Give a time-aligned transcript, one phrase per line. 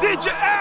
[0.00, 0.55] DJ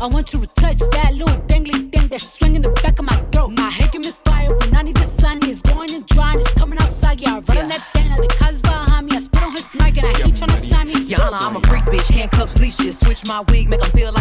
[0.00, 3.14] I want you to touch that little dangly thing that's swinging the back of my
[3.32, 3.48] throat.
[3.48, 5.40] My hickam is fire when I need the sun.
[5.42, 7.20] It's going and drying, it's coming outside.
[7.20, 7.62] Yeah, I run yeah.
[7.64, 9.16] on that thing, the cuz behind me.
[9.16, 10.94] I spit on his mic and I yeah, trying to sign me.
[11.04, 12.98] Yana, I'm a freak bitch, handcuffs, leashes.
[12.98, 14.19] Switch my wig, make him feel like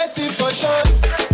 [0.00, 1.29] obsessive for sure.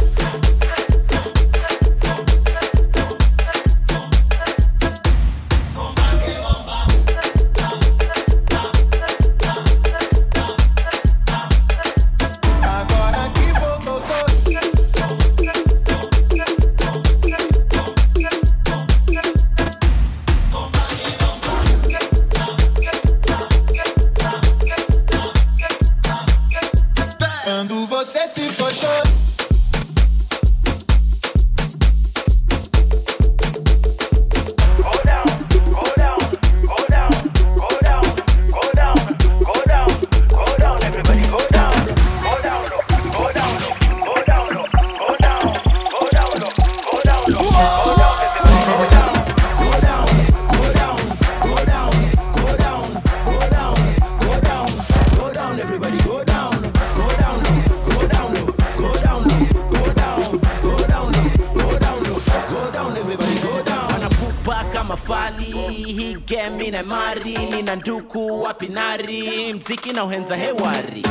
[69.67, 71.03] mziki na uhenza hewari.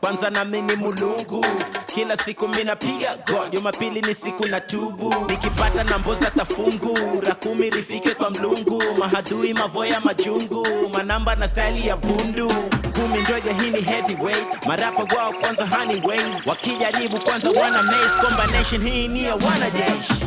[0.00, 1.46] Kwanza namini Mulungu,
[1.86, 3.16] kila siku minapiga
[3.50, 6.98] Jumapili ni siku na tubu, nikipata na mboza tafungu,
[7.28, 12.48] rakumi rifike kwa Mlungu, mahadui mavoya majungu, manamba na staili ya bundu.
[12.94, 14.36] Kumi ndoge hini ni
[14.68, 20.26] marapa wao kwanza honeyways, wakijaribu kwanza wana maze combination, hii ni ya wanajeshi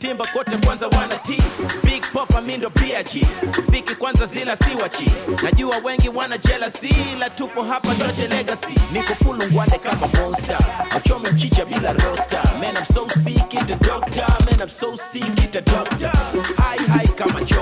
[0.00, 1.42] Timba kote kwanza wana t.
[1.84, 3.26] Big Popa mindo BG
[3.70, 5.10] Siki kwanza zila siwachi
[5.42, 8.74] najua wengi wana jealousy la tupo hapa George Legacy.
[8.92, 10.58] Niko full ngwande kama monster.
[10.90, 12.42] Achome mchicha bila roster.
[12.60, 14.26] Man I'm so sick it a doctor.
[14.50, 16.12] Man I'm so sick it a doctor.
[16.56, 17.59] High high kama cho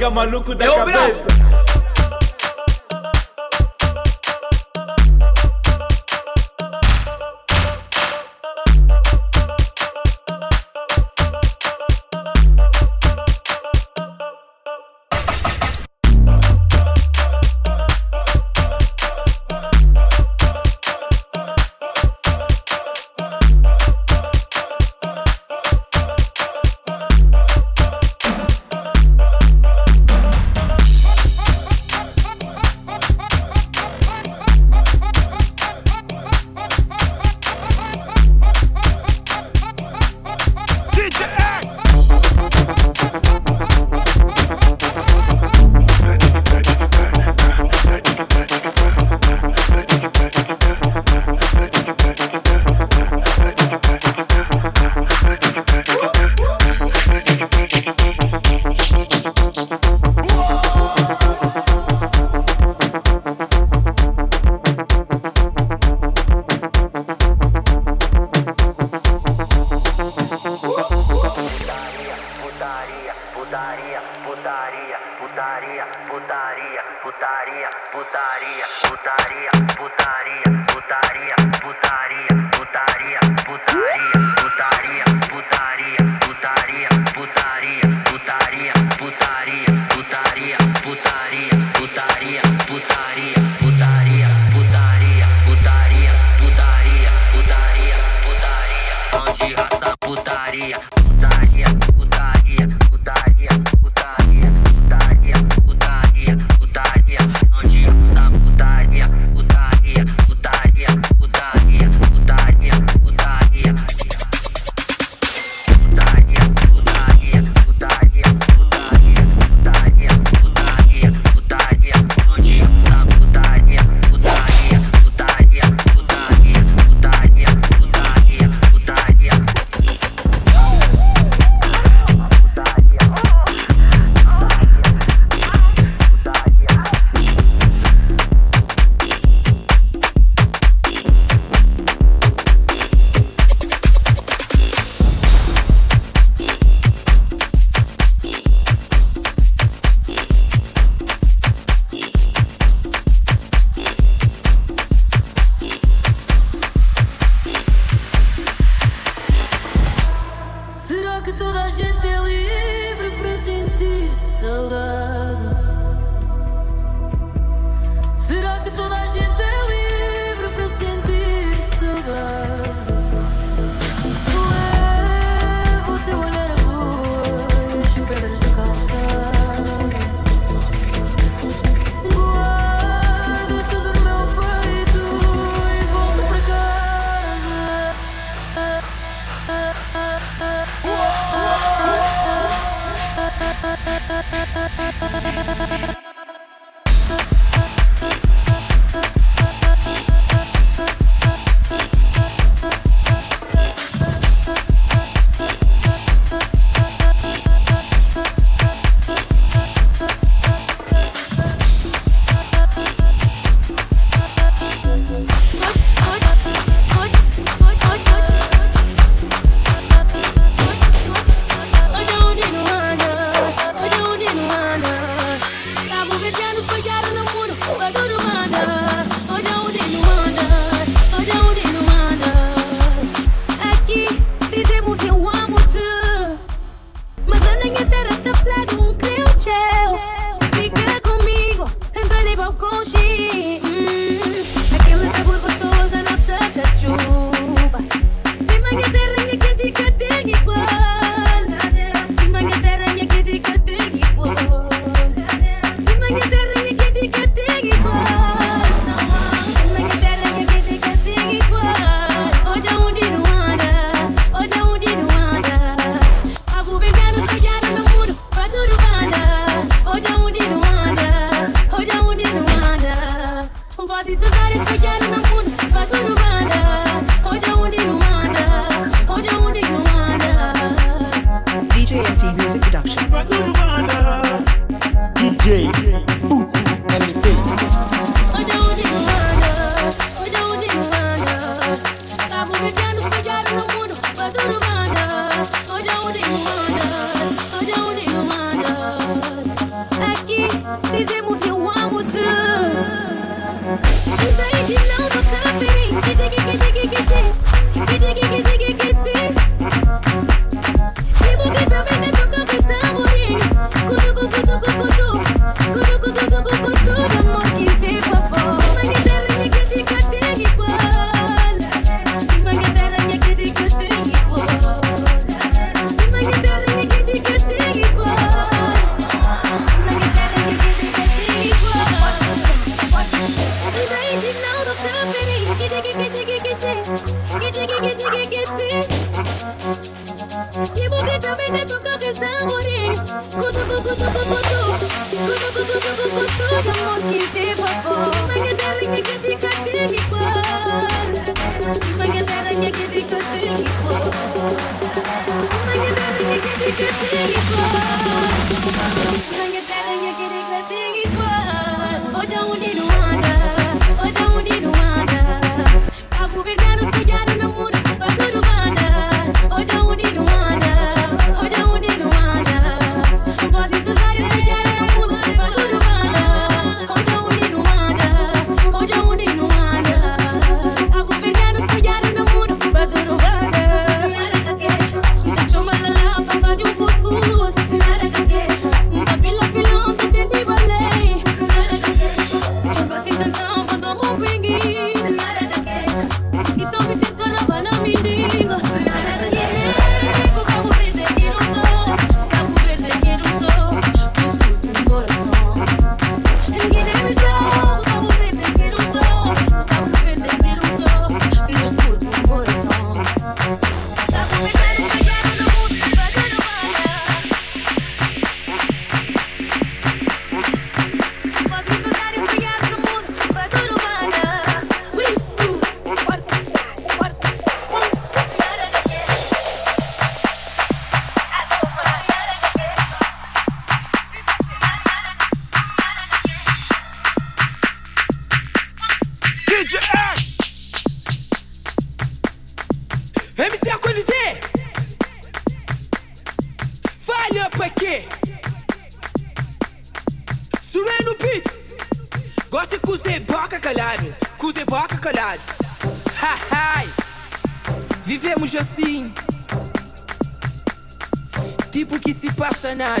[0.00, 1.29] fica maluco da é cabeça.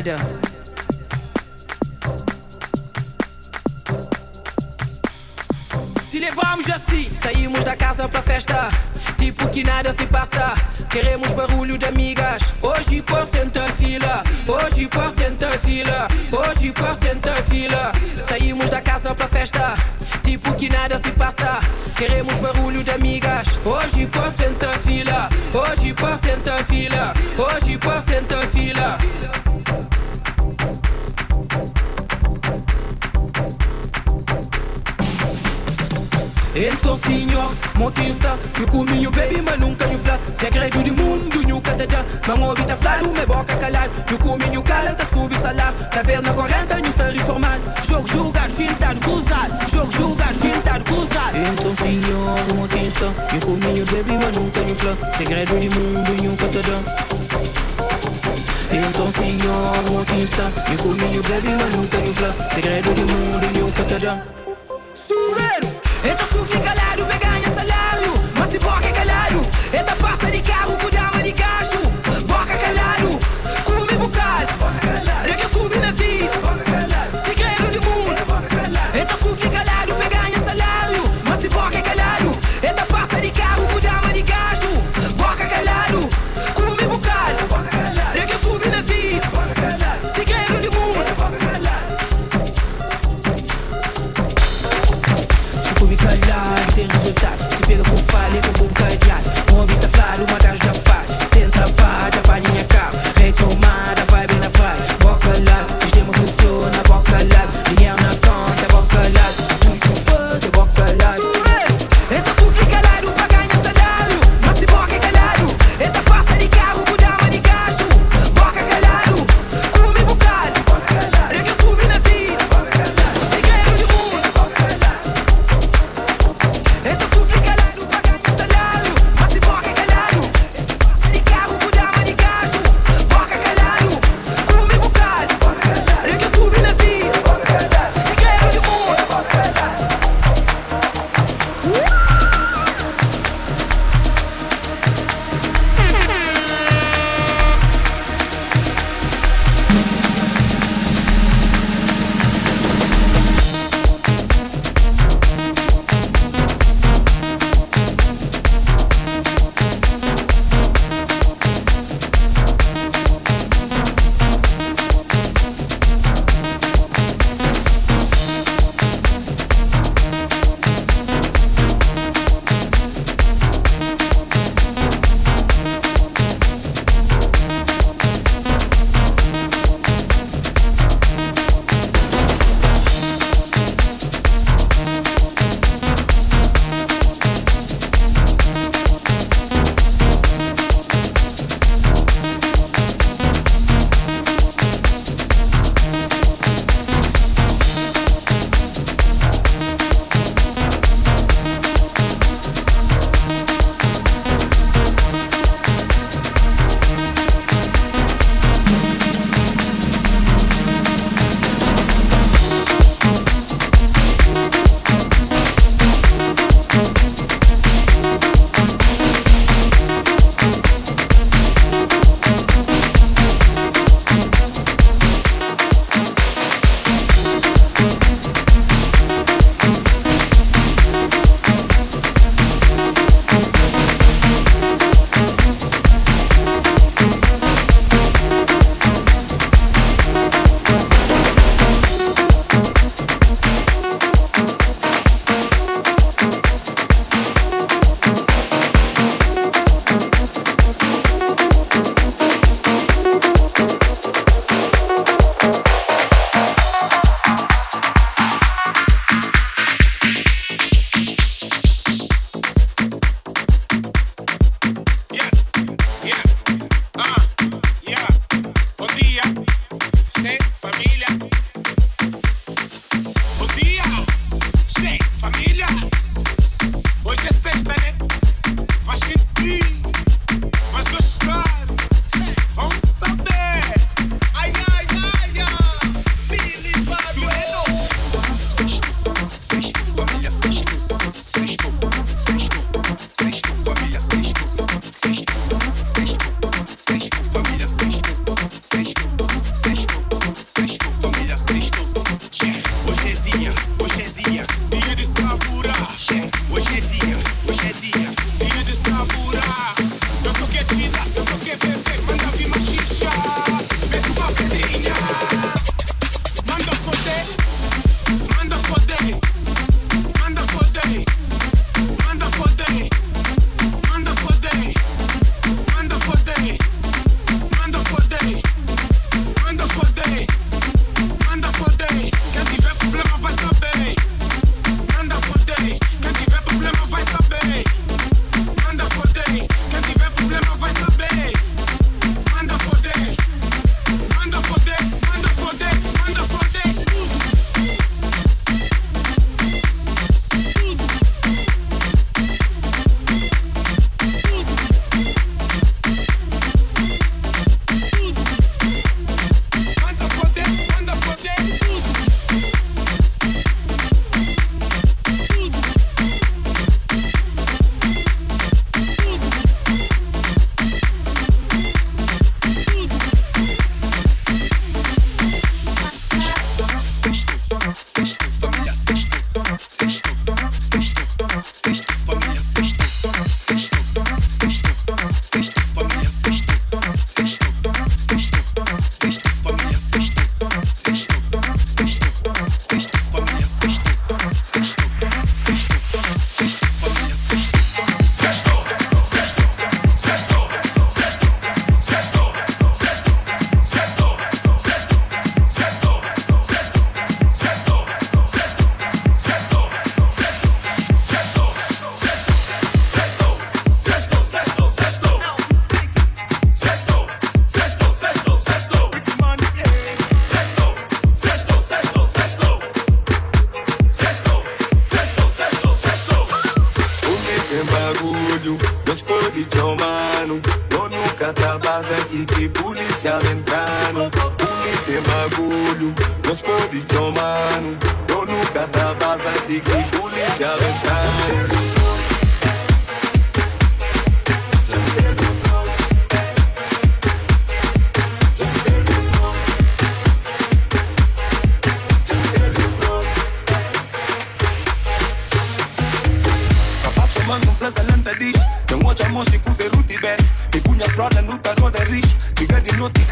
[0.02, 0.39] Passa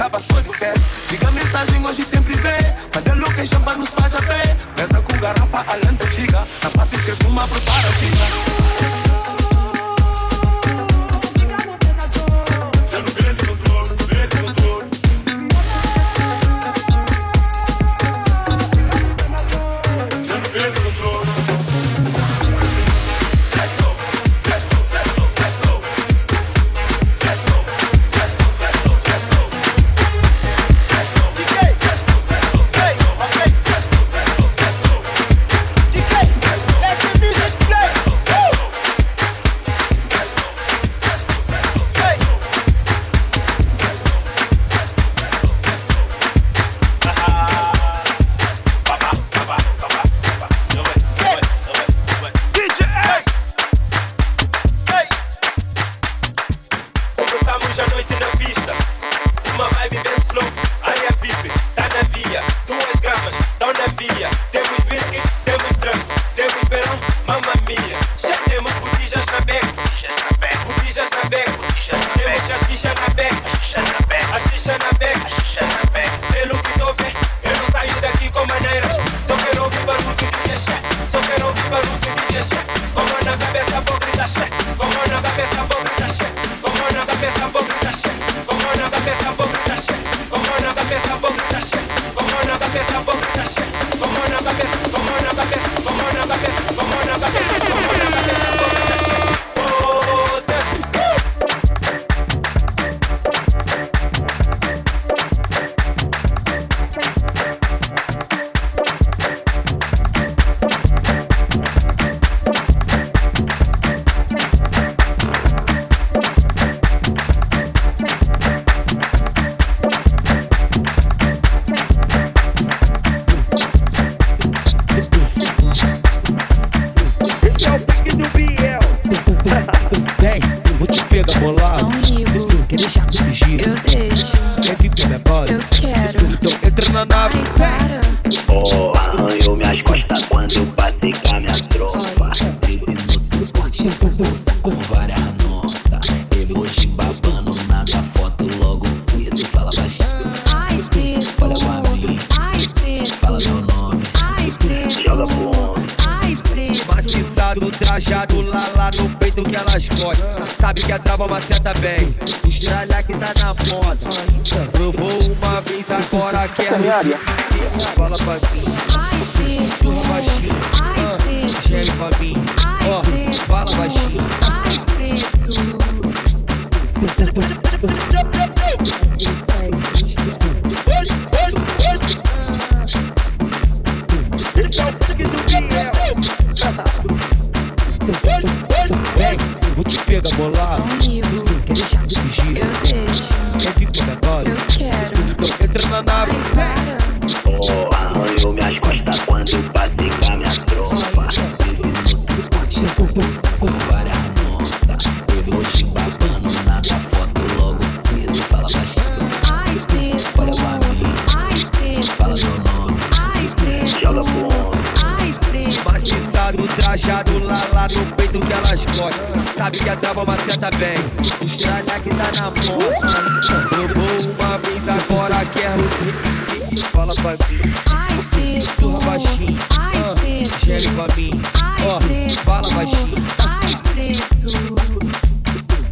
[0.09, 0.73] acaba sua de você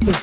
[0.07, 0.17] Is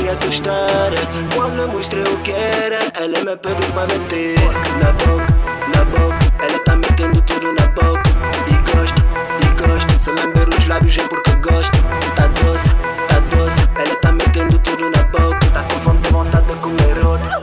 [0.00, 0.98] sabia essa história.
[1.34, 4.34] Quando mostrei o que era, ela me pediu pra meter
[4.78, 5.34] na boca,
[5.74, 6.44] na boca.
[6.44, 8.10] Ela tá metendo tudo na boca.
[8.48, 9.02] E gosta,
[9.42, 10.00] e gosta.
[10.00, 11.76] Se lamber os lábios é porque gosta.
[12.16, 12.68] Tá doce,
[13.08, 13.68] tá doce.
[13.76, 15.46] Ela tá metendo tudo na boca.
[15.52, 17.42] Tá com fome, vontade de comer outra.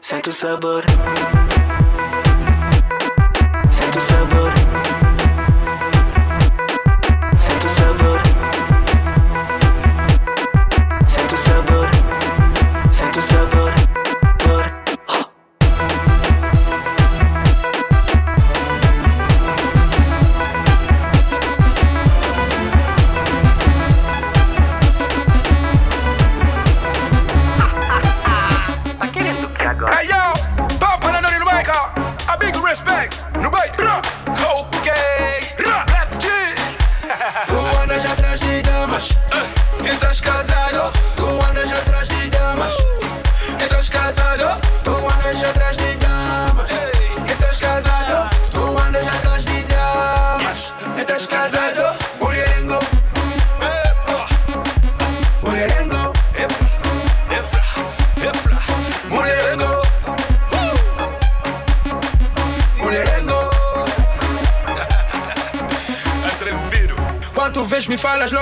[0.00, 0.84] Sente o sabor.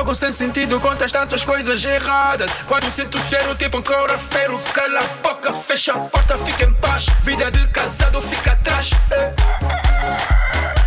[0.07, 2.49] Logo sem sentido, contas tantas coisas erradas.
[2.69, 7.07] Quando sinto cheiro tipo um coura-feiro, cala a boca, fecha a porta, fica em paz.
[7.25, 8.91] Vida de casado fica atrás.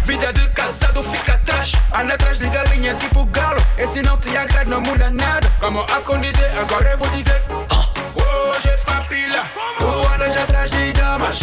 [0.05, 1.73] Vida de casado fica atrás.
[1.93, 3.61] Anda atrás de galinha tipo galo.
[3.77, 5.51] E se não te agrada, não muda nada.
[5.59, 7.43] Como há com dizer, agora eu vou dizer.
[8.15, 9.43] Hoje é papilha.
[9.79, 11.39] Tu andas atrás de damas.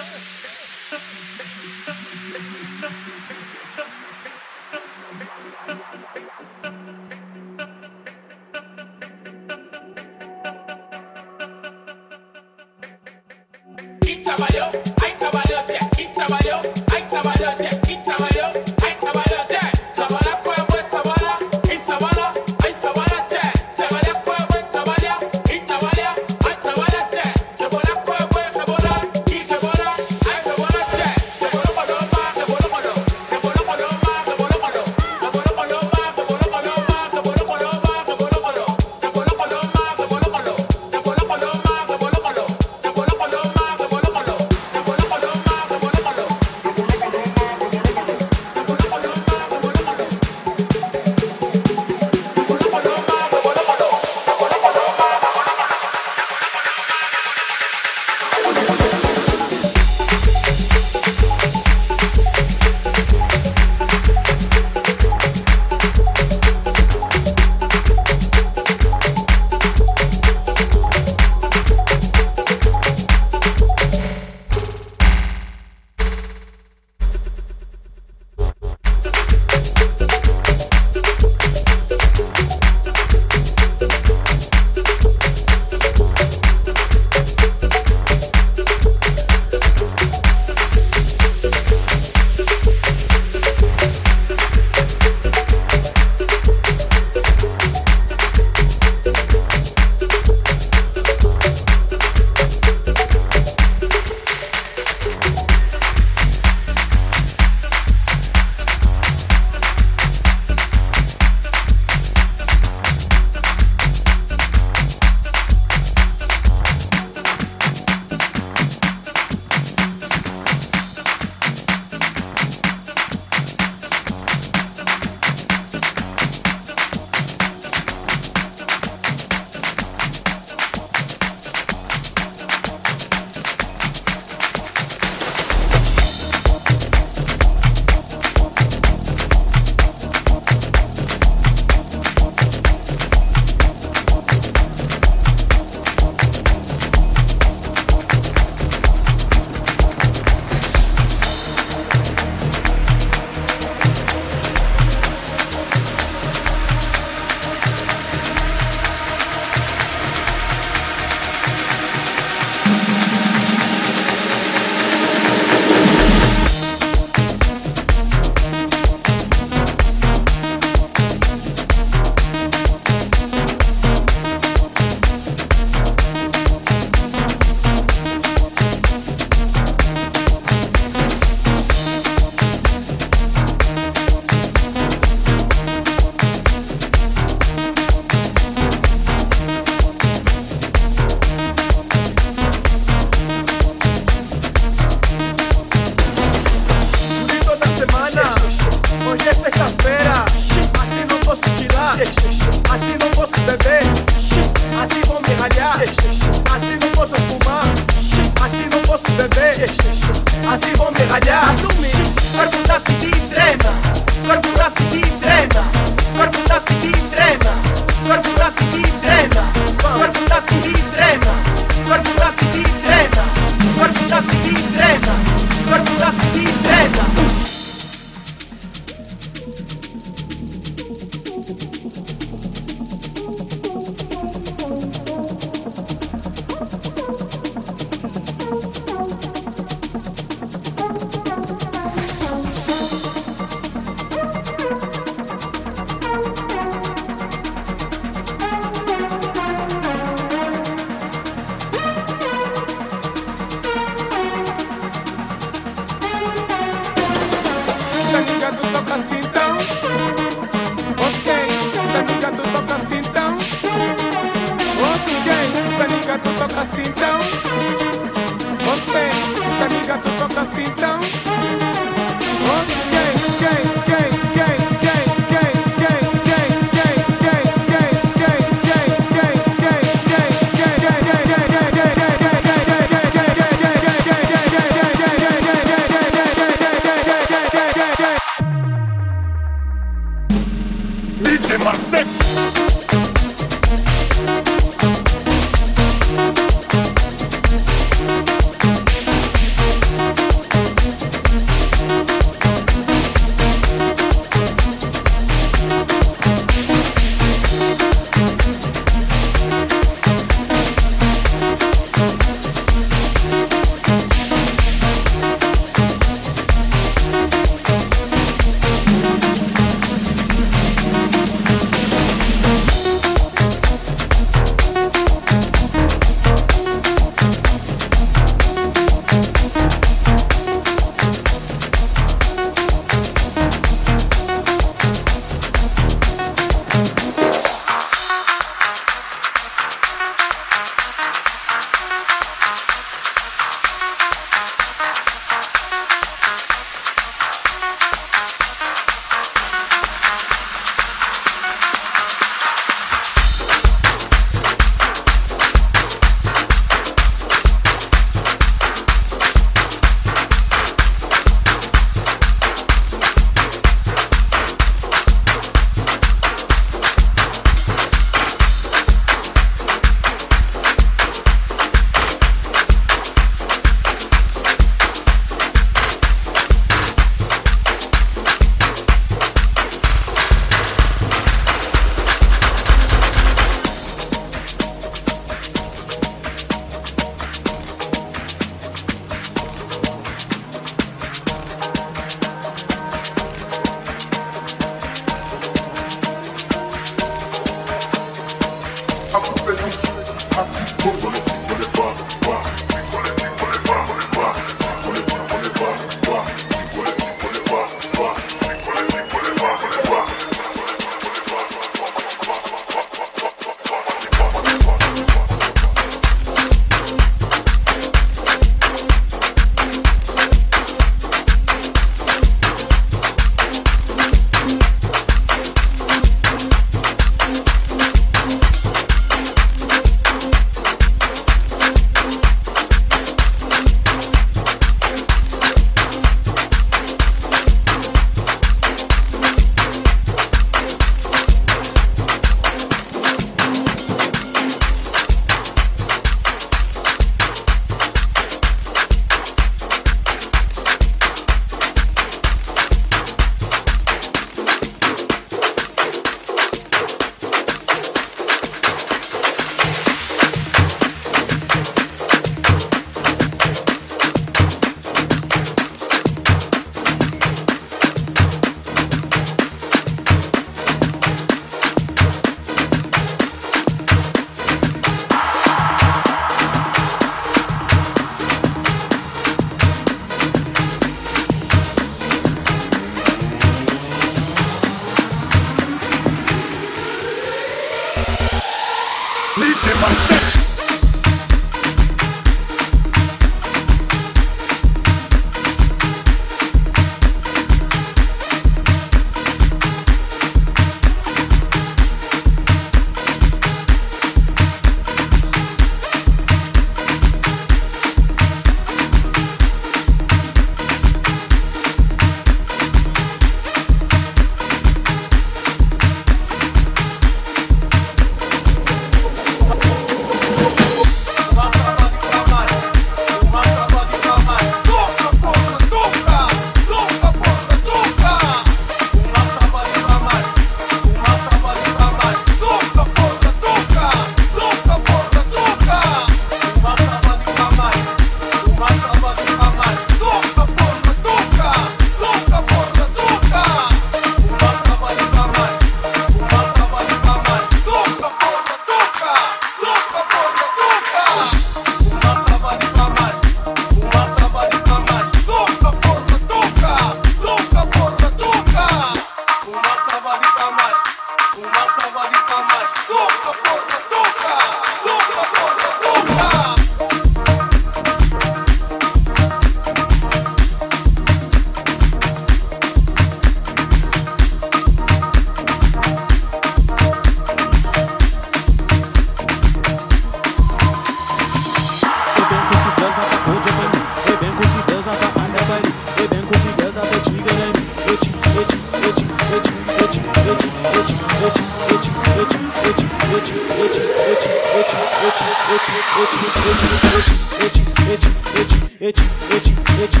[599.30, 600.00] itchy, itchy,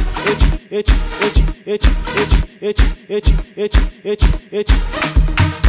[0.70, 1.90] itchy, itchy, itchy,
[2.60, 5.59] itchy, itchy, itchy, itchy, itchy.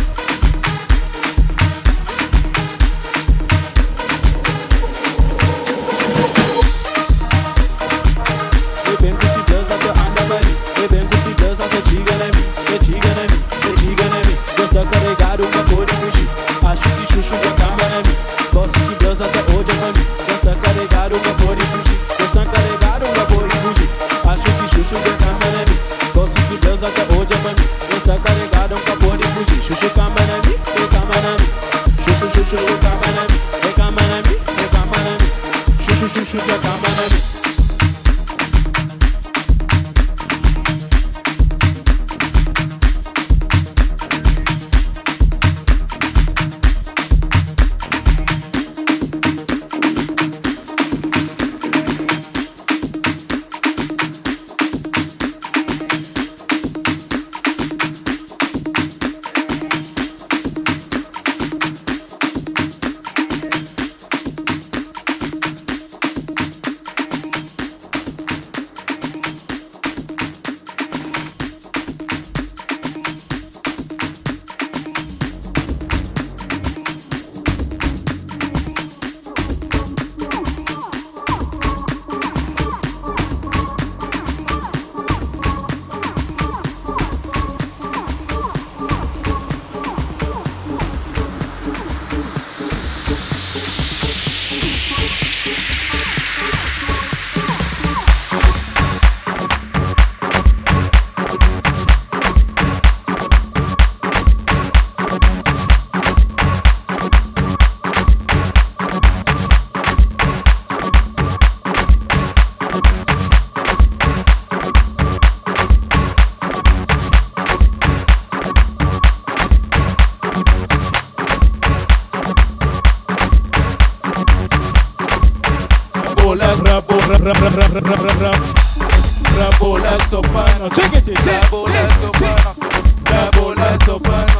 [129.37, 130.69] Rabola Sopano.
[130.73, 131.43] Check it, check it.
[131.43, 132.55] Rabola Sopano.
[133.03, 134.30] Rabola Sopano.